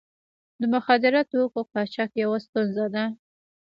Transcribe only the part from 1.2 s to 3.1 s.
توکو قاچاق یوه ستونزه ده.